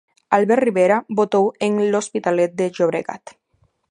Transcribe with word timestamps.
Albert 0.35 0.63
Rivera 0.65 0.97
votou 1.19 1.45
en 1.67 1.73
L'Hospitalet 1.95 2.57
de 2.61 2.71
Llobregat. 2.79 3.37